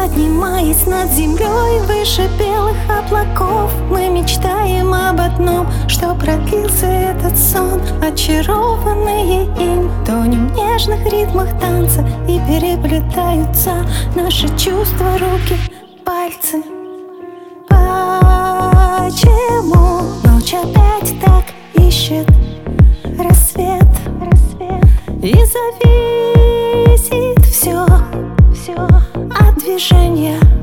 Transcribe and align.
Поднимаясь 0.00 0.86
над 0.86 1.10
землей 1.10 1.80
выше 1.80 2.28
белых 2.38 2.76
облаков. 2.88 3.72
Мы 3.90 4.08
мечтаем 4.08 4.94
об 4.94 5.20
одном, 5.20 5.66
что 5.88 6.14
продлился 6.14 6.86
этот 6.86 7.36
сон. 7.36 7.80
Очарованные 8.00 9.46
им 9.56 9.90
Тонем 10.06 10.54
нежных 10.54 11.04
ритмах 11.12 11.48
танца 11.58 12.06
И 12.28 12.38
переплетаются 12.46 13.84
наши 14.14 14.46
чувства, 14.56 15.18
руки, 15.18 15.56
пальцы. 16.04 16.62
Почему 17.68 19.02
ночь 20.22 20.54
опять 20.54 21.12
так 21.20 21.44
ищет 21.74 22.28
рассвет, 23.18 23.88
рассвет. 24.20 24.84
И 25.24 25.34
зависит 25.34 26.17
движения 29.78 30.57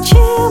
you. 0.00 0.47